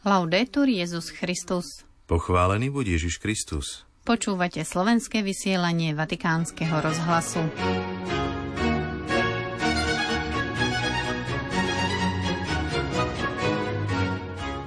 Laudetur 0.00 0.64
Jezus 0.64 1.12
Christus. 1.12 1.84
Pochválený 2.08 2.72
buď 2.72 2.96
Ježiš 2.96 3.20
Kristus. 3.20 3.84
Počúvate 4.00 4.64
slovenské 4.64 5.20
vysielanie 5.20 5.92
Vatikánskeho 5.92 6.72
rozhlasu. 6.80 7.44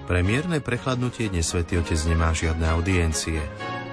Premiérne 0.06 0.62
prechladnutie 0.62 1.34
dnes 1.34 1.50
Svetý 1.50 1.82
Otec 1.82 1.98
nemá 2.06 2.30
žiadne 2.38 2.70
audiencie. 2.70 3.42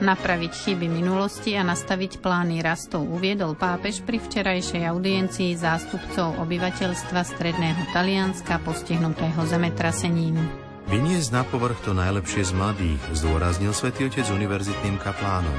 Napraviť 0.05 0.53
chyby 0.53 0.93
minulosti 0.93 1.57
a 1.57 1.65
nastaviť 1.65 2.21
plány 2.21 2.61
rastov 2.61 3.09
uviedol 3.09 3.57
pápež 3.57 4.05
pri 4.05 4.21
včerajšej 4.21 4.85
audiencii 4.85 5.57
zástupcov 5.57 6.37
obyvateľstva 6.37 7.21
stredného 7.25 7.97
Talianska 7.97 8.61
postihnutého 8.61 9.41
zemetrasením. 9.49 10.69
Vyniesť 10.91 11.31
na 11.31 11.47
povrch 11.47 11.79
to 11.87 11.95
najlepšie 11.95 12.51
z 12.51 12.53
mladých, 12.59 12.99
zdôraznil 13.15 13.71
svätý 13.71 14.11
Otec 14.11 14.27
univerzitným 14.27 14.99
kaplánom. 14.99 15.55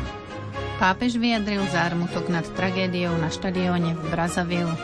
Pápež 0.76 1.16
vyjadril 1.16 1.63
zármutok 1.71 2.27
nad 2.27 2.44
tragédiou 2.52 3.16
na 3.16 3.31
štadióne 3.31 3.95
v 3.95 4.04
Brazzaville. 4.12 4.76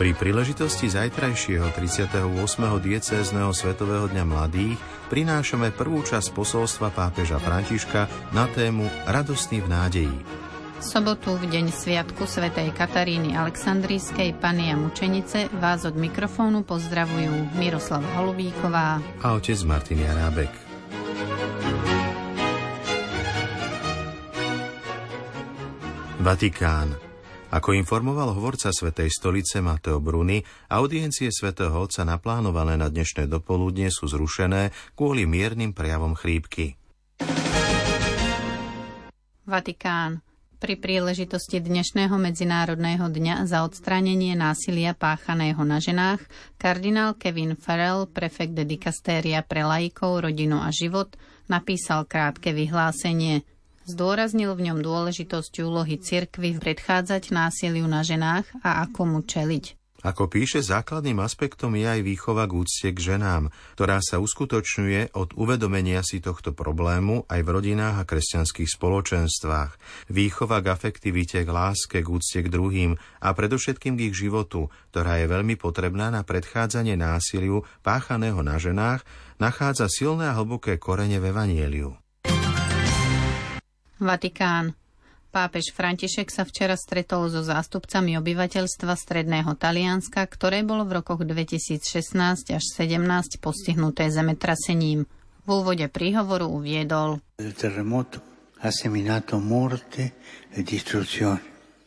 Pri 0.00 0.16
príležitosti 0.16 0.88
zajtrajšieho 0.88 1.68
38. 1.68 2.32
diecézneho 2.80 3.52
Svetového 3.52 4.08
dňa 4.08 4.24
mladých 4.24 4.80
prinášame 5.12 5.68
prvú 5.68 6.00
časť 6.00 6.32
posolstva 6.32 6.88
pápeža 6.88 7.36
Františka 7.36 8.32
na 8.32 8.48
tému 8.48 8.88
Radostný 9.04 9.60
v 9.60 9.68
nádeji 9.68 10.18
sobotu 10.82 11.38
v 11.38 11.46
deň 11.46 11.70
Sviatku 11.70 12.26
svätej 12.26 12.74
Kataríny 12.74 13.38
Aleksandrijskej 13.38 14.34
Pany 14.34 14.74
a 14.74 14.76
Mučenice 14.76 15.46
vás 15.54 15.86
od 15.86 15.94
mikrofónu 15.94 16.66
pozdravujú 16.66 17.54
Miroslav 17.54 18.02
Holubíková 18.18 18.98
a 19.22 19.26
otec 19.38 19.62
Martin 19.62 20.02
Jarábek. 20.02 20.50
Vatikán. 26.18 26.98
Ako 27.54 27.78
informoval 27.78 28.34
hovorca 28.34 28.74
Svetej 28.74 29.12
stolice 29.14 29.62
Mateo 29.62 30.02
Bruni, 30.02 30.42
audiencie 30.66 31.30
svätého 31.30 31.74
Otca 31.78 32.02
naplánované 32.02 32.74
na 32.74 32.90
dnešné 32.90 33.30
dopoludne 33.30 33.86
sú 33.86 34.10
zrušené 34.10 34.74
kvôli 34.98 35.30
miernym 35.30 35.70
prejavom 35.70 36.18
chrípky. 36.18 36.74
Vatikán. 39.46 40.31
Pri 40.62 40.78
príležitosti 40.78 41.58
dnešného 41.58 42.14
Medzinárodného 42.22 43.10
dňa 43.10 43.50
za 43.50 43.66
odstránenie 43.66 44.38
násilia 44.38 44.94
páchaného 44.94 45.58
na 45.66 45.82
ženách 45.82 46.22
kardinál 46.54 47.18
Kevin 47.18 47.58
Farrell, 47.58 48.06
prefekt 48.06 48.54
dikastéria 48.54 49.42
pre 49.42 49.66
laikov, 49.66 50.22
rodinu 50.22 50.62
a 50.62 50.70
život, 50.70 51.18
napísal 51.50 52.06
krátke 52.06 52.54
vyhlásenie. 52.54 53.42
Zdôraznil 53.90 54.54
v 54.54 54.70
ňom 54.70 54.86
dôležitosť 54.86 55.66
úlohy 55.66 55.98
cirkvy 55.98 56.54
predchádzať 56.62 57.34
násiliu 57.34 57.90
na 57.90 58.06
ženách 58.06 58.46
a 58.62 58.86
ako 58.86 59.18
mu 59.18 59.20
čeliť. 59.26 59.81
Ako 60.02 60.26
píše, 60.26 60.66
základným 60.66 61.22
aspektom 61.22 61.78
je 61.78 61.86
aj 61.86 62.02
výchova 62.02 62.50
k 62.50 62.58
úcte 62.58 62.88
k 62.90 62.98
ženám, 62.98 63.54
ktorá 63.78 64.02
sa 64.02 64.18
uskutočňuje 64.18 65.14
od 65.14 65.30
uvedomenia 65.38 66.02
si 66.02 66.18
tohto 66.18 66.50
problému 66.50 67.30
aj 67.30 67.40
v 67.46 67.48
rodinách 67.48 68.02
a 68.02 68.08
kresťanských 68.10 68.66
spoločenstvách. 68.66 69.78
Výchova 70.10 70.58
k 70.58 70.74
afektivite, 70.74 71.46
k 71.46 71.50
láske, 71.54 72.02
k 72.02 72.08
úcte 72.10 72.42
k 72.42 72.50
druhým 72.50 72.98
a 73.22 73.28
predovšetkým 73.30 73.94
k 73.94 74.10
ich 74.10 74.18
životu, 74.18 74.74
ktorá 74.90 75.22
je 75.22 75.30
veľmi 75.30 75.54
potrebná 75.54 76.10
na 76.10 76.26
predchádzanie 76.26 76.98
násiliu 76.98 77.62
páchaného 77.86 78.42
na 78.42 78.58
ženách, 78.58 79.06
nachádza 79.38 79.86
silné 79.86 80.26
a 80.26 80.34
hlboké 80.34 80.82
korene 80.82 81.22
v 81.22 81.30
Evanieliu. 81.30 81.94
Vatikán. 84.02 84.74
Pápež 85.32 85.72
František 85.72 86.28
sa 86.28 86.44
včera 86.44 86.76
stretol 86.76 87.32
so 87.32 87.40
zástupcami 87.40 88.20
obyvateľstva 88.20 88.92
stredného 88.92 89.56
Talianska, 89.56 90.28
ktoré 90.28 90.60
bolo 90.60 90.84
v 90.84 91.00
rokoch 91.00 91.24
2016 91.24 92.52
až 92.52 92.64
17 92.76 93.40
postihnuté 93.40 94.12
zemetrasením. 94.12 95.08
V 95.08 95.48
úvode 95.48 95.88
príhovoru 95.88 96.52
uviedol. 96.52 97.24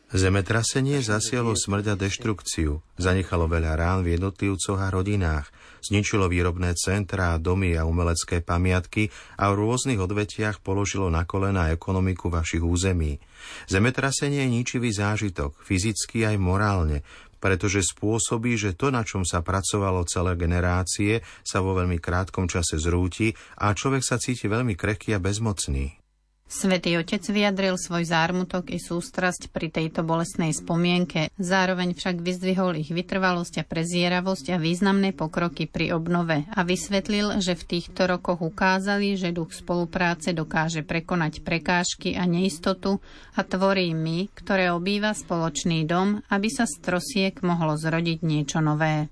Zemetrasenie 0.09 0.97
zasialo 1.05 1.53
smrť 1.53 1.85
a 1.93 1.95
deštrukciu, 2.01 2.81
zanechalo 2.97 3.45
veľa 3.45 3.77
rán 3.77 4.01
v 4.01 4.17
jednotlivcoch 4.17 4.81
a 4.81 4.89
rodinách– 4.89 5.53
zničilo 5.89 6.25
výrobné 6.25 6.73
centrá, 6.73 7.37
domy 7.37 7.77
a 7.77 7.85
umelecké 7.85 8.41
pamiatky 8.41 9.13
a 9.37 9.53
v 9.53 9.57
rôznych 9.61 10.01
odvetiach 10.01 10.61
položilo 10.65 11.13
na 11.13 11.25
kolena 11.27 11.69
ekonomiku 11.69 12.33
vašich 12.33 12.65
území. 12.65 13.21
Zemetrasenie 13.69 14.45
je 14.45 14.53
ničivý 14.53 14.89
zážitok, 14.89 15.61
fyzicky 15.61 16.25
aj 16.25 16.35
morálne, 16.41 17.05
pretože 17.37 17.85
spôsobí, 17.85 18.57
že 18.57 18.73
to, 18.73 18.89
na 18.89 19.05
čom 19.05 19.21
sa 19.21 19.45
pracovalo 19.45 20.07
celé 20.09 20.33
generácie, 20.33 21.21
sa 21.45 21.61
vo 21.61 21.77
veľmi 21.77 22.01
krátkom 22.01 22.49
čase 22.49 22.81
zrúti 22.81 23.37
a 23.61 23.69
človek 23.75 24.01
sa 24.01 24.17
cíti 24.17 24.49
veľmi 24.49 24.73
krehký 24.73 25.13
a 25.13 25.21
bezmocný. 25.21 26.04
Svetý 26.45 26.93
Otec 27.01 27.25
vyjadril 27.25 27.73
svoj 27.73 28.05
zármutok 28.05 28.69
i 28.69 28.77
sústrasť 28.77 29.49
pri 29.49 29.73
tejto 29.73 30.05
bolestnej 30.05 30.53
spomienke, 30.53 31.33
zároveň 31.41 31.97
však 31.97 32.21
vyzdvihol 32.21 32.77
ich 32.77 32.93
vytrvalosť 32.93 33.65
a 33.65 33.67
prezieravosť 33.67 34.53
a 34.53 34.61
významné 34.61 35.17
pokroky 35.17 35.65
pri 35.65 35.97
obnove 35.97 36.45
a 36.45 36.61
vysvetlil, 36.61 37.41
že 37.41 37.57
v 37.57 37.65
týchto 37.65 38.05
rokoch 38.05 38.45
ukázali, 38.45 39.17
že 39.17 39.33
duch 39.33 39.57
spolupráce 39.57 40.37
dokáže 40.37 40.85
prekonať 40.85 41.41
prekážky 41.41 42.13
a 42.13 42.29
neistotu 42.29 43.01
a 43.33 43.41
tvorí 43.41 43.97
my, 43.97 44.29
ktoré 44.37 44.69
obýva 44.69 45.17
spoločný 45.17 45.89
dom, 45.89 46.21
aby 46.29 46.53
sa 46.53 46.69
z 46.69 46.77
trosiek 46.77 47.41
mohlo 47.41 47.73
zrodiť 47.73 48.21
niečo 48.21 48.61
nové. 48.61 49.09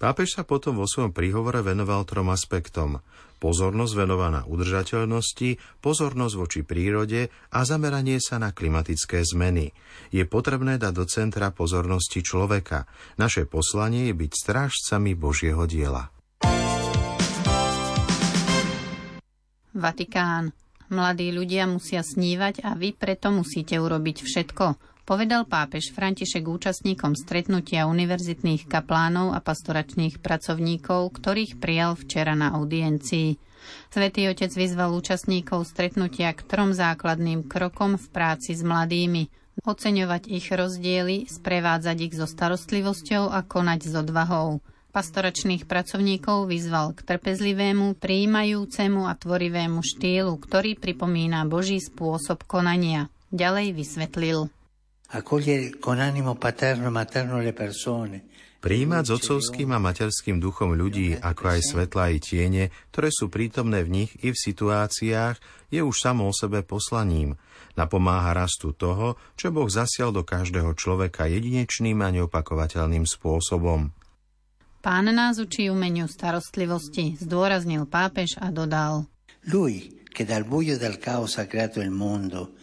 Pápež 0.00 0.40
sa 0.40 0.48
potom 0.48 0.80
vo 0.80 0.88
svojom 0.88 1.12
príhovore 1.12 1.60
venoval 1.60 2.08
trom 2.08 2.32
aspektom 2.32 3.04
pozornosť 3.44 3.92
venovaná 3.92 4.48
udržateľnosti, 4.48 5.60
pozornosť 5.84 6.34
voči 6.40 6.60
prírode 6.64 7.28
a 7.52 7.60
zameranie 7.68 8.16
sa 8.16 8.40
na 8.40 8.56
klimatické 8.56 9.20
zmeny. 9.20 9.76
Je 10.08 10.24
potrebné 10.24 10.80
dať 10.80 10.92
do 10.96 11.04
centra 11.04 11.52
pozornosti 11.52 12.24
človeka. 12.24 12.88
Naše 13.20 13.44
poslanie 13.44 14.08
je 14.08 14.14
byť 14.16 14.32
strážcami 14.32 15.12
Božieho 15.12 15.68
diela. 15.68 16.08
Vatikán. 19.76 20.56
Mladí 20.88 21.32
ľudia 21.32 21.64
musia 21.64 22.04
snívať 22.04 22.64
a 22.64 22.76
vy 22.76 22.92
preto 22.96 23.32
musíte 23.32 23.76
urobiť 23.80 24.16
všetko, 24.20 24.93
povedal 25.04 25.44
pápež 25.44 25.92
František 25.92 26.48
účastníkom 26.48 27.12
stretnutia 27.14 27.84
univerzitných 27.84 28.64
kaplánov 28.64 29.36
a 29.36 29.40
pastoračných 29.44 30.18
pracovníkov, 30.24 31.12
ktorých 31.12 31.60
prijal 31.60 31.94
včera 31.94 32.32
na 32.32 32.56
audiencii. 32.56 33.36
Svetý 33.92 34.28
otec 34.28 34.52
vyzval 34.52 34.92
účastníkov 34.92 35.64
stretnutia 35.68 36.32
k 36.32 36.44
trom 36.44 36.72
základným 36.72 37.44
krokom 37.48 37.96
v 37.96 38.06
práci 38.12 38.56
s 38.56 38.60
mladými. 38.64 39.28
Oceňovať 39.64 40.28
ich 40.28 40.50
rozdiely, 40.50 41.30
sprevádzať 41.30 41.96
ich 42.10 42.14
so 42.18 42.26
starostlivosťou 42.26 43.30
a 43.30 43.40
konať 43.46 43.80
s 43.86 43.94
odvahou. 43.94 44.60
Pastoračných 44.90 45.66
pracovníkov 45.66 46.50
vyzval 46.50 46.94
k 46.94 47.02
trpezlivému, 47.02 47.98
prijímajúcemu 47.98 49.10
a 49.10 49.14
tvorivému 49.18 49.82
štýlu, 49.82 50.38
ktorý 50.38 50.78
pripomína 50.78 51.46
Boží 51.50 51.82
spôsob 51.82 52.46
konania. 52.46 53.10
Ďalej 53.34 53.74
vysvetlil 53.74 54.46
e 55.12 55.20
Príjmať 58.64 59.04
s 59.04 59.10
otcovským 59.12 59.76
a 59.76 59.78
materským 59.78 60.40
duchom 60.40 60.72
ľudí, 60.72 61.20
ako 61.20 61.42
aj 61.52 61.60
svetla 61.60 62.16
i 62.16 62.18
tiene, 62.18 62.72
ktoré 62.88 63.12
sú 63.12 63.28
prítomné 63.28 63.84
v 63.84 63.92
nich 63.92 64.10
i 64.24 64.32
v 64.32 64.40
situáciách, 64.40 65.36
je 65.68 65.84
už 65.84 65.96
samo 66.00 66.24
o 66.24 66.32
sebe 66.32 66.64
poslaním. 66.64 67.36
Napomáha 67.76 68.32
rastu 68.32 68.72
toho, 68.72 69.20
čo 69.36 69.52
Boh 69.52 69.68
zasial 69.68 70.16
do 70.16 70.24
každého 70.24 70.72
človeka 70.80 71.28
jedinečným 71.28 72.00
a 72.00 72.08
neopakovateľným 72.16 73.04
spôsobom. 73.04 73.92
Pán 74.84 75.08
nás 75.12 75.40
učí 75.40 75.68
umeniu 75.68 76.08
starostlivosti, 76.08 77.20
zdôraznil 77.20 77.84
pápež 77.88 78.36
a 78.40 78.52
dodal. 78.52 79.08
Lui, 79.48 80.04
che 80.08 80.24
dal 80.24 80.44
buio 80.44 80.76
del 80.76 81.00
caos 81.00 81.36
ha 81.36 81.48
creato 81.48 81.80
il 81.80 81.90
mondo, 81.92 82.54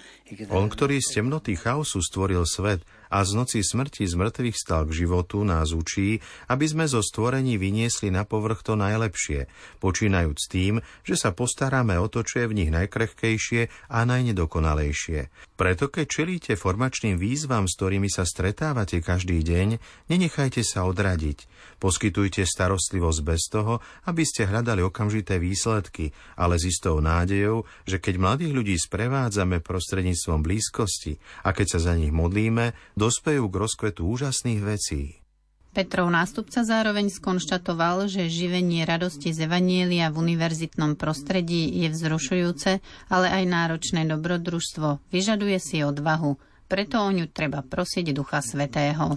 on, 0.52 0.72
ktorý 0.72 1.04
z 1.04 1.20
temnoty 1.20 1.60
chaosu 1.60 2.00
stvoril 2.00 2.48
svet 2.48 2.84
a 3.12 3.28
z 3.28 3.36
noci 3.36 3.60
smrti 3.60 4.08
z 4.08 4.16
mŕtvych 4.16 4.56
stal 4.56 4.88
k 4.88 5.04
životu 5.04 5.44
nás 5.44 5.76
učí, 5.76 6.24
aby 6.48 6.66
sme 6.66 6.88
zo 6.88 7.04
stvorení 7.04 7.60
vyniesli 7.60 8.08
na 8.08 8.24
povrch 8.24 8.64
to 8.64 8.80
najlepšie, 8.80 9.52
počínajúc 9.84 10.40
tým, 10.48 10.80
že 11.04 11.20
sa 11.20 11.36
postaráme 11.36 12.00
o 12.00 12.08
to, 12.08 12.24
čo 12.24 12.44
je 12.44 12.50
v 12.50 12.58
nich 12.64 12.72
najkrehkejšie 12.72 13.92
a 13.92 14.00
najnedokonalejšie. 14.08 15.28
Preto 15.62 15.94
keď 15.94 16.06
čelíte 16.10 16.54
formačným 16.58 17.22
výzvam, 17.22 17.70
s 17.70 17.78
ktorými 17.78 18.10
sa 18.10 18.26
stretávate 18.26 18.98
každý 18.98 19.46
deň, 19.46 19.78
nenechajte 20.10 20.66
sa 20.66 20.90
odradiť. 20.90 21.46
Poskytujte 21.78 22.50
starostlivosť 22.50 23.20
bez 23.22 23.46
toho, 23.46 23.78
aby 24.10 24.26
ste 24.26 24.50
hľadali 24.50 24.82
okamžité 24.82 25.38
výsledky, 25.38 26.18
ale 26.34 26.58
s 26.58 26.66
istou 26.66 26.98
nádejou, 26.98 27.70
že 27.86 28.02
keď 28.02 28.16
mladých 28.18 28.58
ľudí 28.58 28.74
sprevádzame 28.74 29.62
prostredníctvom 29.62 30.42
blízkosti 30.42 31.22
a 31.46 31.54
keď 31.54 31.78
sa 31.78 31.80
za 31.86 31.94
nich 31.94 32.10
modlíme, 32.10 32.74
dospejú 32.98 33.46
k 33.46 33.60
rozkvetu 33.62 34.02
úžasných 34.02 34.66
vecí. 34.66 35.21
Petrov 35.72 36.12
nástupca 36.12 36.68
zároveň 36.68 37.08
skonštatoval, 37.08 38.12
že 38.12 38.28
živenie 38.28 38.84
radosti 38.84 39.32
z 39.32 39.48
Evanielia 39.48 40.12
v 40.12 40.20
univerzitnom 40.20 41.00
prostredí 41.00 41.72
je 41.80 41.88
vzrušujúce, 41.88 42.84
ale 43.08 43.28
aj 43.32 43.44
náročné 43.48 44.04
dobrodružstvo. 44.04 45.00
Vyžaduje 45.16 45.58
si 45.64 45.80
odvahu. 45.80 46.36
Preto 46.68 47.00
o 47.00 47.08
ňu 47.08 47.32
treba 47.32 47.64
prosiť 47.64 48.12
Ducha 48.12 48.44
Svetého. 48.44 49.16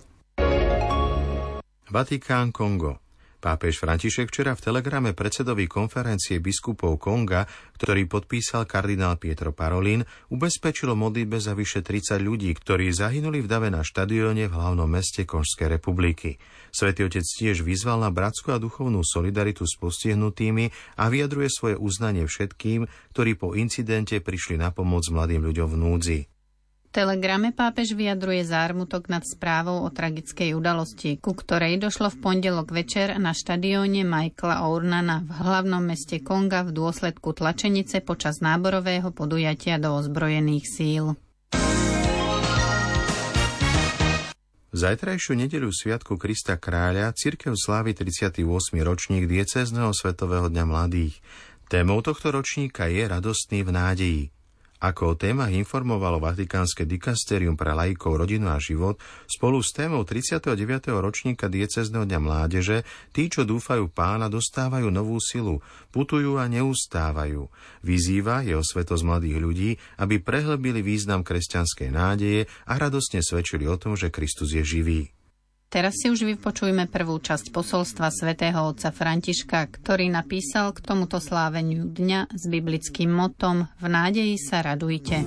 Vatikán 1.90 2.54
Kongo. 2.54 3.03
Pápež 3.44 3.76
František 3.76 4.32
včera 4.32 4.56
v 4.56 4.64
telegrame 4.64 5.12
predsedovi 5.12 5.68
konferencie 5.68 6.40
biskupov 6.40 6.96
Konga, 6.96 7.44
ktorý 7.76 8.08
podpísal 8.08 8.64
kardinál 8.64 9.20
Pietro 9.20 9.52
Parolin, 9.52 10.00
ubezpečilo 10.32 10.96
modlitbe 10.96 11.36
za 11.36 11.52
vyše 11.52 11.84
30 11.84 12.24
ľudí, 12.24 12.48
ktorí 12.56 12.88
zahynuli 12.88 13.44
v 13.44 13.50
dave 13.52 13.68
na 13.68 13.84
štadióne 13.84 14.48
v 14.48 14.56
hlavnom 14.56 14.88
meste 14.88 15.28
Konžskej 15.28 15.76
republiky. 15.76 16.40
Svetý 16.72 17.04
otec 17.04 17.20
tiež 17.20 17.60
vyzval 17.60 18.00
na 18.00 18.08
bratskú 18.08 18.48
a 18.48 18.56
duchovnú 18.56 19.04
solidaritu 19.04 19.68
s 19.68 19.76
postihnutými 19.76 20.96
a 20.96 21.12
vyjadruje 21.12 21.52
svoje 21.52 21.76
uznanie 21.76 22.24
všetkým, 22.24 22.88
ktorí 23.12 23.36
po 23.36 23.52
incidente 23.52 24.24
prišli 24.24 24.56
na 24.56 24.72
pomoc 24.72 25.04
mladým 25.12 25.44
ľuďom 25.44 25.68
v 25.68 25.76
núdzi 25.76 26.20
telegrame 26.94 27.50
pápež 27.50 27.98
vyjadruje 27.98 28.46
zármutok 28.46 29.10
nad 29.10 29.26
správou 29.26 29.82
o 29.82 29.90
tragickej 29.90 30.54
udalosti, 30.54 31.18
ku 31.18 31.34
ktorej 31.34 31.82
došlo 31.82 32.14
v 32.14 32.22
pondelok 32.22 32.70
večer 32.70 33.18
na 33.18 33.34
štadióne 33.34 34.06
Michaela 34.06 34.62
Ournana 34.70 35.26
v 35.26 35.34
hlavnom 35.34 35.82
meste 35.82 36.22
Konga 36.22 36.62
v 36.62 36.70
dôsledku 36.70 37.34
tlačenice 37.34 37.98
počas 37.98 38.38
náborového 38.38 39.10
podujatia 39.10 39.82
do 39.82 39.98
ozbrojených 39.98 40.66
síl. 40.70 41.18
Zajtrajšiu 44.74 45.38
nedeľu 45.38 45.70
Sviatku 45.70 46.18
Krista 46.18 46.58
Kráľa 46.58 47.14
cirkev 47.14 47.54
slávi 47.54 47.94
38. 47.94 48.42
ročník 48.82 49.30
diecézneho 49.30 49.94
Svetového 49.94 50.50
dňa 50.50 50.64
mladých. 50.66 51.18
Témou 51.70 52.02
tohto 52.02 52.34
ročníka 52.34 52.90
je 52.90 53.06
radostný 53.06 53.62
v 53.62 53.70
nádeji. 53.70 54.33
Ako 54.84 55.16
o 55.16 55.18
témach 55.18 55.48
informovalo 55.48 56.20
Vatikánske 56.20 56.84
dikasterium 56.84 57.56
pre 57.56 57.72
laikov, 57.72 58.20
rodinu 58.20 58.52
a 58.52 58.60
život, 58.60 59.00
spolu 59.24 59.64
s 59.64 59.72
témou 59.72 60.04
39. 60.04 60.52
ročníka 61.00 61.48
diecezného 61.48 62.04
dňa 62.04 62.20
mládeže, 62.20 62.84
tí, 63.16 63.32
čo 63.32 63.48
dúfajú 63.48 63.88
pána, 63.88 64.28
dostávajú 64.28 64.92
novú 64.92 65.16
silu, 65.24 65.64
putujú 65.88 66.36
a 66.36 66.44
neustávajú. 66.52 67.48
Vyzýva 67.80 68.44
jeho 68.44 68.60
svetos 68.60 69.00
mladých 69.00 69.40
ľudí, 69.40 69.70
aby 69.96 70.20
prehlbili 70.20 70.84
význam 70.84 71.24
kresťanskej 71.24 71.88
nádeje 71.88 72.44
a 72.68 72.76
radosne 72.76 73.24
svedčili 73.24 73.64
o 73.64 73.80
tom, 73.80 73.96
že 73.96 74.12
Kristus 74.12 74.52
je 74.52 74.60
živý. 74.60 75.08
Teraz 75.74 75.98
si 75.98 76.06
už 76.06 76.22
vypočujme 76.38 76.86
prvú 76.86 77.18
časť 77.18 77.50
posolstva 77.50 78.06
svätého 78.14 78.62
otca 78.62 78.94
Františka, 78.94 79.66
ktorý 79.74 80.06
napísal 80.06 80.70
k 80.70 80.78
tomuto 80.78 81.18
sláveniu 81.18 81.90
dňa 81.90 82.30
s 82.30 82.46
biblickým 82.46 83.10
motom 83.10 83.66
V 83.82 83.86
nádeji 83.90 84.38
sa 84.38 84.62
radujte. 84.62 85.26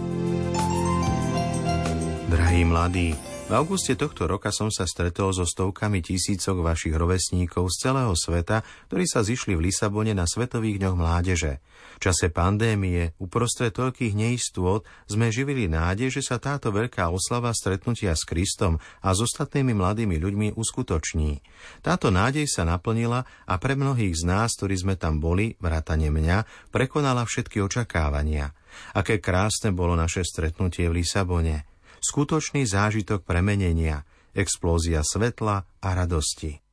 Drahí 2.31 2.63
mladí, 2.63 3.11
v 3.47 3.55
auguste 3.55 3.95
tohto 3.95 4.27
roka 4.27 4.51
som 4.51 4.67
sa 4.67 4.83
stretol 4.83 5.31
so 5.31 5.47
stovkami 5.47 6.03
tisícok 6.03 6.59
vašich 6.59 6.91
rovesníkov 6.91 7.71
z 7.71 7.88
celého 7.88 8.11
sveta, 8.11 8.59
ktorí 8.91 9.07
sa 9.07 9.23
zišli 9.23 9.55
v 9.55 9.71
Lisabone 9.71 10.11
na 10.11 10.27
Svetových 10.27 10.83
dňoch 10.83 10.97
mládeže. 10.99 11.63
V 11.95 11.99
čase 12.03 12.27
pandémie, 12.27 13.15
uprostred 13.23 13.71
toľkých 13.71 14.19
neistôt, 14.19 14.83
sme 15.07 15.31
živili 15.31 15.71
nádej, 15.71 16.19
že 16.19 16.27
sa 16.27 16.44
táto 16.44 16.75
veľká 16.75 17.07
oslava 17.07 17.55
stretnutia 17.55 18.19
s 18.19 18.27
Kristom 18.27 18.83
a 18.99 19.15
s 19.15 19.23
ostatnými 19.23 19.71
mladými 19.71 20.19
ľuďmi 20.19 20.47
uskutoční. 20.59 21.39
Táto 21.79 22.11
nádej 22.11 22.51
sa 22.51 22.67
naplnila 22.67 23.23
a 23.47 23.53
pre 23.63 23.79
mnohých 23.79 24.11
z 24.11 24.23
nás, 24.27 24.59
ktorí 24.59 24.75
sme 24.75 24.99
tam 24.99 25.23
boli, 25.23 25.55
vrátane 25.63 26.11
mňa, 26.11 26.67
prekonala 26.75 27.23
všetky 27.23 27.63
očakávania. 27.63 28.51
Aké 28.91 29.23
krásne 29.23 29.71
bolo 29.71 29.95
naše 29.95 30.27
stretnutie 30.27 30.91
v 30.91 30.99
Lisabone 30.99 31.76
skutočný 32.07 32.63
zážitok 32.63 33.27
premenenia, 33.27 34.07
explózia 34.31 35.04
svetla 35.04 35.68
a 35.83 35.89
radosti. 35.92 36.63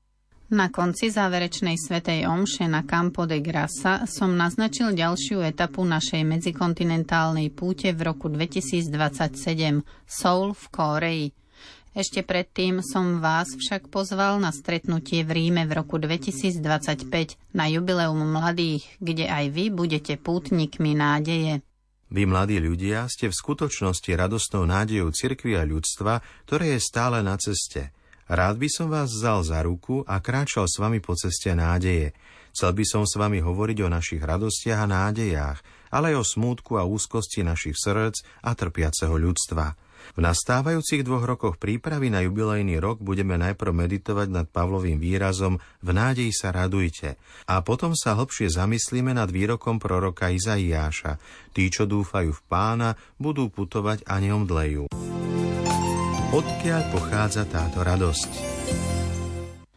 Na 0.54 0.70
konci 0.70 1.10
záverečnej 1.10 1.75
svetej 1.75 2.31
omše 2.31 2.70
na 2.70 2.86
Campo 2.86 3.26
de 3.26 3.42
Grasa 3.42 4.06
som 4.06 4.36
naznačil 4.38 4.94
ďalšiu 4.94 5.42
etapu 5.42 5.82
našej 5.82 6.22
medzikontinentálnej 6.22 7.50
púte 7.50 7.90
v 7.90 8.14
roku 8.14 8.31
2027 8.31 9.82
Soul 10.06 10.54
v 10.54 10.64
Kóreji. 10.70 11.28
Ešte 11.94 12.26
predtým 12.26 12.84
som 12.84 13.25
vás 13.25 13.50
však 13.54 13.88
pozval 13.88 14.38
na 14.38 14.50
stretnutie 14.50 15.25
v 15.26 15.31
Ríme 15.31 15.62
v 15.64 15.78
roku 15.78 15.96
2025 15.96 16.60
na 17.56 17.64
jubileum 17.70 18.19
mladých, 18.19 18.84
kde 19.00 19.31
aj 19.31 19.44
vy 19.48 19.70
budete 19.70 20.19
pútnikmi 20.20 20.92
nádeje. 20.92 21.62
Vy, 22.12 22.28
mladí 22.28 22.60
ľudia, 22.60 23.08
ste 23.08 23.32
v 23.32 23.38
skutočnosti 23.38 24.10
radostnou 24.12 24.68
nádejou 24.68 25.08
cirkvi 25.14 25.56
a 25.56 25.64
ľudstva, 25.64 26.20
ktoré 26.44 26.76
je 26.76 26.80
stále 26.84 27.24
na 27.24 27.40
ceste. 27.40 27.94
Rád 28.24 28.56
by 28.56 28.68
som 28.72 28.88
vás 28.88 29.12
vzal 29.12 29.44
za 29.44 29.60
ruku 29.60 30.00
a 30.08 30.20
kráčal 30.20 30.64
s 30.64 30.80
vami 30.80 31.00
po 31.00 31.12
ceste 31.12 31.52
nádeje. 31.52 32.16
Chcel 32.56 32.72
by 32.72 32.84
som 32.86 33.02
s 33.04 33.20
vami 33.20 33.44
hovoriť 33.44 33.78
o 33.84 33.92
našich 33.92 34.22
radostiach 34.22 34.84
a 34.84 34.90
nádejách, 34.90 35.58
ale 35.92 36.14
aj 36.14 36.16
o 36.22 36.24
smútku 36.24 36.80
a 36.80 36.88
úzkosti 36.88 37.44
našich 37.44 37.76
srdc 37.76 38.46
a 38.46 38.50
trpiaceho 38.56 39.12
ľudstva. 39.18 39.76
V 40.12 40.20
nastávajúcich 40.20 41.00
dvoch 41.00 41.24
rokoch 41.24 41.56
prípravy 41.56 42.12
na 42.12 42.20
jubilejný 42.20 42.76
rok 42.76 43.00
budeme 43.00 43.40
najprv 43.40 43.72
meditovať 43.72 44.28
nad 44.28 44.46
Pavlovým 44.46 45.00
výrazom 45.00 45.56
V 45.80 45.90
nádeji 45.90 46.36
sa 46.36 46.52
radujte 46.52 47.16
a 47.48 47.64
potom 47.64 47.96
sa 47.96 48.12
hlbšie 48.12 48.52
zamyslíme 48.52 49.16
nad 49.16 49.32
výrokom 49.32 49.81
proroka 49.81 50.29
Izaiáša 50.29 51.17
Tí, 51.55 51.70
čo 51.70 51.88
dúfajú 51.88 52.34
v 52.34 52.44
pána, 52.50 52.98
budú 53.17 53.48
putovať 53.48 54.05
a 54.05 54.19
neomdlejú. 54.20 54.90
Odkiaľ 56.34 56.82
pochádza 56.90 57.46
táto 57.46 57.86
radosť? 57.86 58.31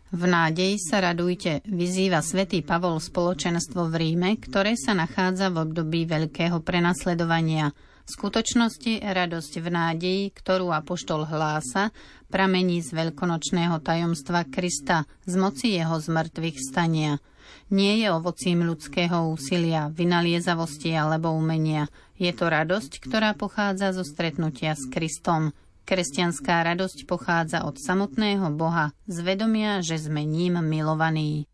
V 0.08 0.24
nádeji 0.24 0.82
sa 0.82 1.04
radujte, 1.04 1.62
vyzýva 1.68 2.24
svätý 2.26 2.66
Pavol 2.66 2.98
spoločenstvo 2.98 3.92
v 3.92 3.96
Ríme, 4.02 4.40
ktoré 4.42 4.74
sa 4.74 4.98
nachádza 4.98 5.54
v 5.54 5.70
období 5.70 6.10
veľkého 6.10 6.64
prenasledovania– 6.66 7.70
v 8.08 8.16
skutočnosti 8.16 9.04
radosť 9.04 9.54
v 9.60 9.68
nádeji, 9.68 10.24
ktorú 10.32 10.72
apoštol 10.72 11.28
hlása, 11.28 11.92
pramení 12.32 12.80
z 12.80 12.96
veľkonočného 12.96 13.84
tajomstva 13.84 14.48
Krista, 14.48 15.04
z 15.28 15.36
moci 15.36 15.76
jeho 15.76 16.00
zmrtvých 16.00 16.56
stania. 16.56 17.20
Nie 17.68 18.00
je 18.00 18.08
ovocím 18.16 18.64
ľudského 18.64 19.28
úsilia, 19.28 19.92
vynaliezavosti 19.92 20.96
alebo 20.96 21.36
umenia. 21.36 21.92
Je 22.16 22.32
to 22.32 22.48
radosť, 22.48 23.04
ktorá 23.04 23.36
pochádza 23.36 23.92
zo 23.92 24.08
stretnutia 24.08 24.72
s 24.72 24.88
Kristom. 24.88 25.52
Kresťanská 25.84 26.64
radosť 26.64 27.04
pochádza 27.08 27.68
od 27.68 27.76
samotného 27.76 28.56
Boha, 28.56 28.96
z 29.04 29.20
vedomia, 29.20 29.84
že 29.84 30.00
sme 30.00 30.24
ním 30.24 30.60
milovaní. 30.64 31.48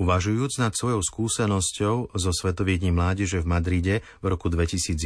Uvažujúc 0.00 0.64
nad 0.64 0.72
svojou 0.72 1.04
skúsenosťou 1.04 2.16
zo 2.16 2.30
Svetových 2.32 2.80
dní 2.80 2.96
mládeže 2.96 3.44
v 3.44 3.50
Madride 3.52 3.94
v 4.24 4.32
roku 4.32 4.48
2011, 4.48 4.96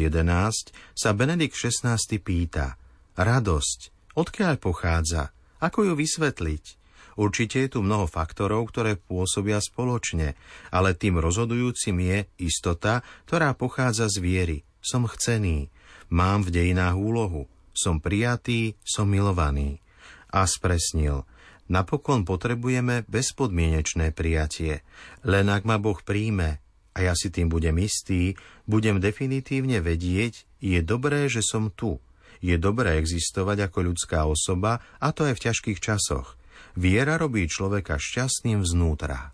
sa 0.94 1.10
Benedikt 1.10 1.58
XVI 1.58 1.98
pýta 2.22 2.78
Radosť, 3.18 3.90
odkiaľ 4.14 4.54
pochádza? 4.62 5.34
Ako 5.58 5.90
ju 5.90 5.98
vysvetliť? 5.98 6.78
Určite 7.18 7.66
je 7.66 7.74
tu 7.74 7.82
mnoho 7.82 8.06
faktorov, 8.06 8.70
ktoré 8.70 8.94
pôsobia 8.94 9.58
spoločne, 9.58 10.38
ale 10.70 10.94
tým 10.94 11.18
rozhodujúcim 11.18 11.98
je 11.98 12.18
istota, 12.38 13.02
ktorá 13.26 13.50
pochádza 13.58 14.06
z 14.06 14.22
viery. 14.22 14.58
Som 14.78 15.10
chcený, 15.10 15.74
mám 16.06 16.46
v 16.46 16.54
dejinách 16.54 16.94
úlohu, 16.94 17.50
som 17.74 17.98
prijatý, 17.98 18.78
som 18.86 19.10
milovaný. 19.10 19.82
A 20.30 20.46
spresnil– 20.46 21.26
Napokon 21.64 22.28
potrebujeme 22.28 23.08
bezpodmienečné 23.08 24.12
prijatie. 24.12 24.84
Len 25.24 25.48
ak 25.48 25.64
ma 25.64 25.80
Boh 25.80 25.96
príjme 25.96 26.60
a 26.92 26.98
ja 27.00 27.16
si 27.16 27.32
tým 27.32 27.48
budem 27.48 27.80
istý, 27.80 28.36
budem 28.68 29.00
definitívne 29.00 29.80
vedieť, 29.80 30.44
je 30.60 30.80
dobré, 30.84 31.24
že 31.32 31.40
som 31.40 31.72
tu. 31.72 31.96
Je 32.44 32.60
dobré 32.60 33.00
existovať 33.00 33.72
ako 33.72 33.78
ľudská 33.92 34.28
osoba, 34.28 34.84
a 35.00 35.08
to 35.16 35.24
aj 35.24 35.40
v 35.40 35.44
ťažkých 35.48 35.80
časoch. 35.80 36.36
Viera 36.76 37.16
robí 37.16 37.48
človeka 37.48 37.96
šťastným 37.96 38.60
vznútra. 38.60 39.32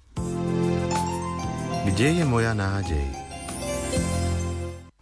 Kde 1.90 2.22
je 2.22 2.24
moja 2.24 2.54
nádej? 2.54 3.08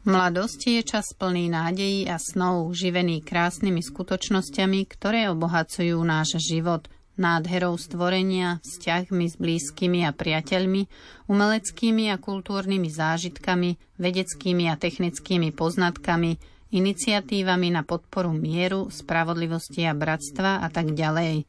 Mladosť 0.08 0.60
je 0.80 0.82
čas 0.88 1.12
plný 1.12 1.52
nádejí 1.52 2.08
a 2.08 2.16
snov, 2.16 2.72
živený 2.72 3.20
krásnymi 3.20 3.84
skutočnosťami, 3.84 4.80
ktoré 4.88 5.28
obohacujú 5.28 6.00
náš 6.00 6.40
život– 6.40 6.88
nádherou 7.18 7.74
stvorenia, 7.76 8.62
vzťahmi 8.64 9.26
s 9.28 9.36
blízkymi 9.36 10.06
a 10.06 10.14
priateľmi, 10.14 10.86
umeleckými 11.28 12.08
a 12.08 12.16
kultúrnymi 12.16 12.88
zážitkami, 12.88 13.98
vedeckými 13.98 14.70
a 14.70 14.78
technickými 14.78 15.52
poznatkami, 15.52 16.38
iniciatívami 16.72 17.68
na 17.74 17.82
podporu 17.82 18.30
mieru, 18.32 18.88
spravodlivosti 18.88 19.84
a 19.84 19.92
bratstva 19.92 20.62
a 20.62 20.68
tak 20.70 20.94
ďalej. 20.94 21.44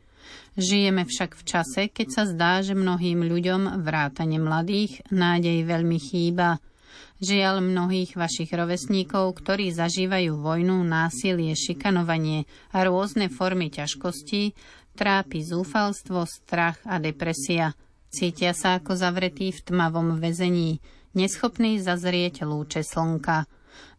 Žijeme 0.60 1.08
však 1.08 1.40
v 1.40 1.44
čase, 1.48 1.82
keď 1.88 2.08
sa 2.12 2.24
zdá, 2.28 2.60
že 2.60 2.76
mnohým 2.76 3.24
ľuďom, 3.24 3.80
vrátane 3.80 4.38
mladých, 4.38 5.06
nádej 5.08 5.64
veľmi 5.64 5.98
chýba. 5.98 6.60
Žiaľ 7.20 7.60
mnohých 7.60 8.16
vašich 8.16 8.48
rovesníkov, 8.48 9.44
ktorí 9.44 9.76
zažívajú 9.76 10.40
vojnu, 10.40 10.88
násilie, 10.88 11.52
šikanovanie 11.52 12.48
a 12.72 12.88
rôzne 12.88 13.28
formy 13.28 13.68
ťažkostí, 13.68 14.56
trápi 14.96 15.44
zúfalstvo, 15.44 16.24
strach 16.30 16.80
a 16.86 17.02
depresia. 17.02 17.74
Cítia 18.10 18.58
sa 18.58 18.82
ako 18.82 18.98
zavretí 18.98 19.54
v 19.54 19.62
tmavom 19.62 20.18
väzení, 20.18 20.82
neschopní 21.14 21.78
zazrieť 21.78 22.46
lúče 22.46 22.82
slnka. 22.82 23.46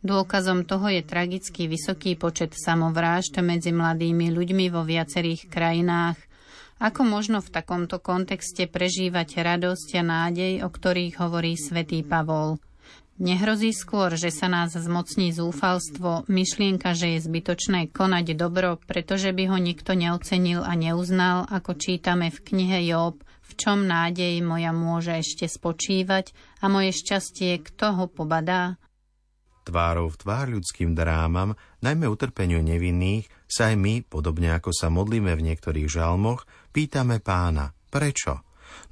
Dôkazom 0.01 0.65
toho 0.65 0.89
je 0.89 1.05
tragicky 1.05 1.69
vysoký 1.69 2.17
počet 2.17 2.57
samovrážd 2.57 3.45
medzi 3.45 3.71
mladými 3.71 4.33
ľuďmi 4.33 4.67
vo 4.73 4.83
viacerých 4.83 5.47
krajinách. 5.53 6.17
Ako 6.81 7.05
možno 7.05 7.45
v 7.45 7.53
takomto 7.53 8.01
kontexte 8.01 8.65
prežívať 8.65 9.45
radosť 9.45 9.89
a 10.01 10.03
nádej, 10.03 10.53
o 10.65 10.73
ktorých 10.73 11.21
hovorí 11.21 11.53
svätý 11.61 12.01
Pavol? 12.01 12.57
Nehrozí 13.21 13.77
skôr, 13.77 14.17
že 14.17 14.33
sa 14.33 14.49
nás 14.49 14.73
zmocní 14.73 15.29
zúfalstvo, 15.37 16.25
myšlienka, 16.25 16.97
že 16.97 17.21
je 17.21 17.29
zbytočné 17.29 17.93
konať 17.93 18.33
dobro, 18.33 18.81
pretože 18.89 19.37
by 19.37 19.45
ho 19.53 19.61
nikto 19.61 19.93
neocenil 19.93 20.65
a 20.65 20.73
neuznal, 20.73 21.45
ako 21.45 21.77
čítame 21.77 22.33
v 22.33 22.41
knihe 22.41 22.81
Job, 22.89 23.21
v 23.45 23.53
čom 23.61 23.85
nádej 23.85 24.41
moja 24.41 24.73
môže 24.73 25.21
ešte 25.21 25.53
spočívať 25.53 26.33
a 26.65 26.73
moje 26.73 26.97
šťastie 26.97 27.61
kto 27.61 27.93
ho 28.01 28.05
pobadá? 28.09 28.81
Tvárov 29.69 30.17
v 30.17 30.21
tvár 30.25 30.47
ľudským 30.57 30.97
drámam, 30.97 31.61
najmä 31.85 32.09
utrpeniu 32.09 32.65
nevinných, 32.65 33.29
sa 33.45 33.69
aj 33.69 33.77
my, 33.77 33.95
podobne 34.01 34.57
ako 34.57 34.73
sa 34.73 34.89
modlíme 34.89 35.37
v 35.37 35.45
niektorých 35.45 35.93
žalmoch, 35.93 36.49
pýtame 36.73 37.21
pána, 37.21 37.77
prečo? 37.93 38.41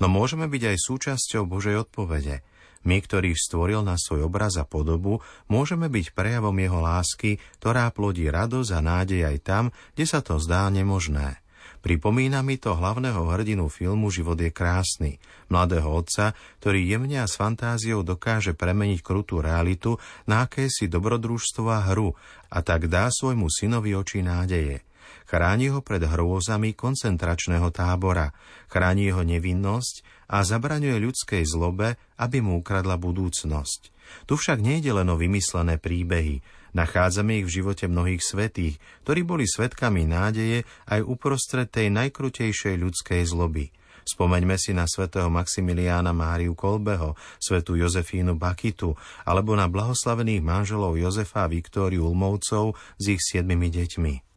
No 0.05 0.13
môžeme 0.13 0.53
byť 0.53 0.77
aj 0.77 0.77
súčasťou 0.85 1.49
Božej 1.49 1.89
odpovede– 1.89 2.45
my, 2.87 3.03
ktorých 3.03 3.39
stvoril 3.39 3.83
na 3.83 3.99
svoj 3.99 4.29
obraz 4.29 4.59
a 4.59 4.67
podobu, 4.67 5.25
môžeme 5.51 5.91
byť 5.91 6.15
prejavom 6.15 6.55
jeho 6.55 6.79
lásky, 6.79 7.43
ktorá 7.59 7.91
plodí 7.91 8.31
radosť 8.31 8.71
a 8.75 8.81
nádej 8.83 9.21
aj 9.27 9.37
tam, 9.43 9.65
kde 9.95 10.05
sa 10.07 10.21
to 10.23 10.39
zdá 10.39 10.69
nemožné. 10.71 11.43
Pripomína 11.79 12.43
mi 12.43 12.59
to 12.59 12.75
hlavného 12.75 13.23
hrdinu 13.31 13.71
filmu 13.71 14.11
Život 14.11 14.35
je 14.43 14.51
krásny, 14.51 15.23
mladého 15.47 15.87
otca, 15.87 16.35
ktorý 16.59 16.83
jemne 16.83 17.23
a 17.23 17.31
s 17.31 17.39
fantáziou 17.39 18.03
dokáže 18.03 18.59
premeniť 18.59 18.99
krutú 18.99 19.39
realitu 19.39 19.95
na 20.27 20.43
akési 20.51 20.91
dobrodružstvo 20.91 21.71
a 21.71 21.87
hru 21.87 22.19
a 22.51 22.59
tak 22.67 22.91
dá 22.91 23.07
svojmu 23.07 23.47
synovi 23.47 23.95
oči 23.95 24.27
nádeje. 24.27 24.88
Chráni 25.29 25.69
ho 25.69 25.85
pred 25.85 26.01
hrôzami 26.01 26.73
koncentračného 26.73 27.69
tábora, 27.69 28.33
chráni 28.73 29.13
jeho 29.13 29.25
nevinnosť 29.25 30.27
a 30.29 30.45
zabraňuje 30.45 30.97
ľudskej 31.01 31.43
zlobe, 31.45 32.01
aby 32.21 32.41
mu 32.41 32.61
ukradla 32.61 32.97
budúcnosť. 33.01 33.93
Tu 34.25 34.35
však 34.37 34.61
nejde 34.65 34.93
len 34.93 35.09
o 35.13 35.21
vymyslené 35.21 35.77
príbehy. 35.77 36.41
Nachádzame 36.77 37.41
ich 37.41 37.49
v 37.49 37.55
živote 37.61 37.89
mnohých 37.89 38.21
svetých, 38.21 38.77
ktorí 39.05 39.25
boli 39.25 39.45
svetkami 39.49 40.05
nádeje 40.05 40.69
aj 40.89 41.01
uprostred 41.01 41.69
tej 41.69 41.89
najkrutejšej 41.93 42.77
ľudskej 42.77 43.25
zloby. 43.25 43.73
Spomeňme 44.09 44.57
si 44.57 44.73
na 44.73 44.89
svätého 44.89 45.29
Maximiliána 45.29 46.17
Máriu 46.17 46.57
Kolbeho, 46.57 47.13
svetú 47.37 47.77
Jozefínu 47.77 48.41
Bakitu, 48.41 48.97
alebo 49.29 49.53
na 49.53 49.69
blahoslavených 49.69 50.41
manželov 50.41 50.97
Jozefa 50.97 51.45
a 51.45 51.53
Viktóriu 51.53 52.09
Ulmovcov 52.09 52.73
s 52.97 53.05
ich 53.05 53.21
siedmimi 53.21 53.69
deťmi. 53.69 54.28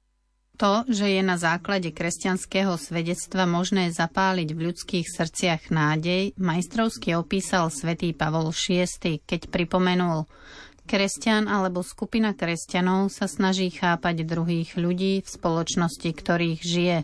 To, 0.61 0.85
že 0.85 1.09
je 1.09 1.25
na 1.25 1.41
základe 1.41 1.89
kresťanského 1.89 2.77
svedectva 2.77 3.49
možné 3.49 3.89
zapáliť 3.89 4.53
v 4.53 4.69
ľudských 4.69 5.09
srdciach 5.09 5.73
nádej, 5.73 6.37
majstrovsky 6.37 7.17
opísal 7.17 7.73
svätý 7.73 8.13
Pavol 8.13 8.53
VI, 8.53 8.85
keď 9.25 9.49
pripomenul 9.49 10.29
Kresťan 10.85 11.49
alebo 11.49 11.81
skupina 11.81 12.37
kresťanov 12.37 13.09
sa 13.09 13.25
snaží 13.25 13.73
chápať 13.73 14.21
druhých 14.21 14.77
ľudí 14.77 15.25
v 15.25 15.29
spoločnosti, 15.29 16.09
ktorých 16.09 16.61
žije. 16.61 16.97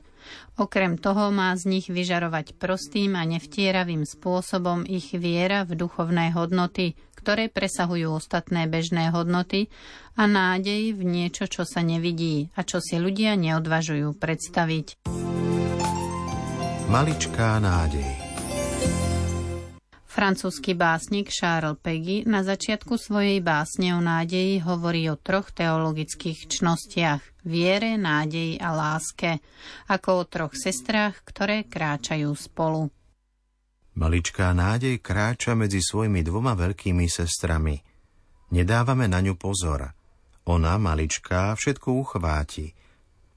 Okrem 0.58 0.98
toho 1.02 1.34
má 1.34 1.54
z 1.58 1.66
nich 1.66 1.88
vyžarovať 1.90 2.58
prostým 2.62 3.18
a 3.18 3.26
nevtieravým 3.26 4.06
spôsobom 4.06 4.86
ich 4.86 5.14
viera 5.18 5.66
v 5.66 5.82
duchovné 5.82 6.34
hodnoty, 6.34 6.94
ktoré 7.28 7.52
presahujú 7.52 8.24
ostatné 8.24 8.72
bežné 8.72 9.12
hodnoty 9.12 9.68
a 10.16 10.32
nádej 10.32 10.96
v 10.96 11.04
niečo, 11.04 11.44
čo 11.52 11.68
sa 11.68 11.84
nevidí 11.84 12.48
a 12.56 12.64
čo 12.64 12.80
si 12.80 12.96
ľudia 12.96 13.36
neodvažujú 13.36 14.16
predstaviť. 14.16 15.04
Maličká 16.88 17.60
nádej 17.60 18.08
Francúzsky 20.08 20.72
básnik 20.72 21.28
Charles 21.28 21.76
Peggy 21.84 22.24
na 22.24 22.48
začiatku 22.48 22.96
svojej 22.96 23.44
básne 23.44 23.92
o 23.92 24.00
nádeji 24.00 24.64
hovorí 24.64 25.12
o 25.12 25.20
troch 25.20 25.52
teologických 25.52 26.48
čnostiach– 26.48 27.20
viere, 27.44 28.00
nádeji 28.00 28.56
a 28.56 28.72
láske, 28.72 29.44
ako 29.92 30.10
o 30.16 30.24
troch 30.24 30.56
sestrách, 30.56 31.28
ktoré 31.28 31.68
kráčajú 31.68 32.32
spolu. 32.40 32.88
Maličká 33.98 34.54
nádej 34.54 35.02
kráča 35.02 35.58
medzi 35.58 35.82
svojimi 35.82 36.22
dvoma 36.22 36.54
veľkými 36.54 37.10
sestrami. 37.10 37.82
Nedávame 38.54 39.10
na 39.10 39.26
ňu 39.26 39.34
pozor. 39.34 39.90
Ona, 40.46 40.78
maličká, 40.78 41.58
všetko 41.58 42.06
uchváti, 42.06 42.78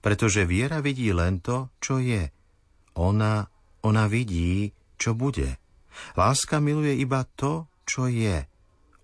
pretože 0.05 0.45
viera 0.45 0.85
vidí 0.85 1.17
len 1.17 1.40
to, 1.40 1.73
čo 1.81 1.97
je. 1.97 2.29
Ona, 3.00 3.49
ona 3.81 4.05
vidí, 4.05 4.76
čo 5.00 5.17
bude. 5.17 5.57
Láska 6.12 6.61
miluje 6.61 6.93
iba 7.00 7.25
to, 7.25 7.64
čo 7.88 8.07
je. 8.12 8.45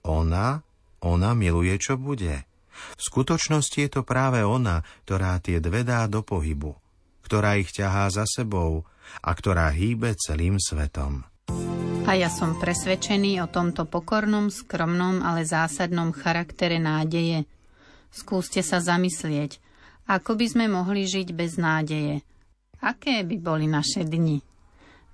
Ona, 0.05 0.61
ona 1.01 1.31
miluje, 1.33 1.73
čo 1.81 1.97
bude. 1.97 2.45
V 3.01 3.01
skutočnosti 3.01 3.81
je 3.81 3.91
to 3.91 4.05
práve 4.05 4.45
ona, 4.45 4.85
ktorá 5.09 5.41
tie 5.41 5.57
dve 5.59 5.89
dá 5.89 6.05
do 6.05 6.21
pohybu, 6.21 6.77
ktorá 7.25 7.57
ich 7.57 7.73
ťahá 7.73 8.13
za 8.13 8.29
sebou 8.29 8.85
a 9.25 9.31
ktorá 9.33 9.73
hýbe 9.73 10.13
celým 10.21 10.61
svetom. 10.61 11.25
A 12.07 12.15
ja 12.15 12.31
som 12.31 12.55
presvedčený 12.55 13.43
o 13.43 13.51
tomto 13.51 13.83
pokornom, 13.83 14.47
skromnom, 14.47 15.27
ale 15.27 15.43
zásadnom 15.43 16.15
charaktere 16.15 16.79
nádeje. 16.79 17.51
Skúste 18.15 18.63
sa 18.63 18.79
zamyslieť, 18.79 19.59
ako 20.07 20.39
by 20.39 20.47
sme 20.47 20.65
mohli 20.71 21.03
žiť 21.03 21.35
bez 21.35 21.59
nádeje. 21.59 22.23
Aké 22.79 23.27
by 23.27 23.37
boli 23.43 23.67
naše 23.67 24.07
dni? 24.07 24.39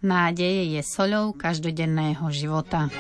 Nádeje 0.05 0.77
je 0.77 0.83
soľou 0.85 1.33
každodenného 1.33 2.29
života. 2.29 2.93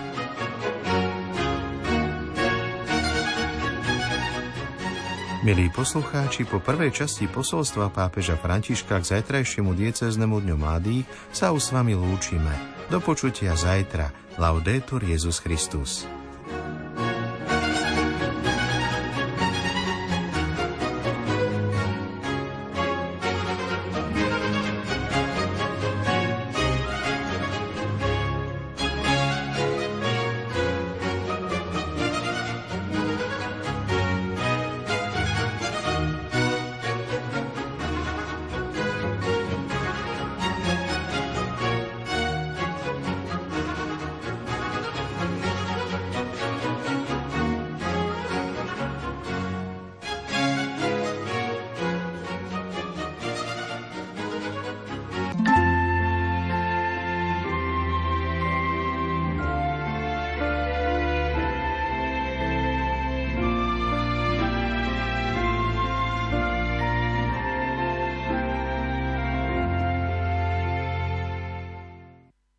Milí 5.43 5.75
poslucháči, 5.75 6.47
po 6.47 6.63
prvej 6.63 6.95
časti 6.95 7.27
posolstva 7.27 7.91
pápeža 7.91 8.39
Františka 8.39 9.03
k 9.03 9.09
zajtrajšiemu 9.19 9.75
diecéznemu 9.75 10.39
dňu 10.39 10.55
mladých 10.55 11.03
sa 11.35 11.51
už 11.51 11.59
s 11.67 11.75
vami 11.75 11.99
lúčime. 11.99 12.55
Do 12.87 13.03
počutia 13.03 13.59
zajtra. 13.59 14.15
Laudetur 14.39 15.03
Jezus 15.03 15.43
Christus. 15.43 16.07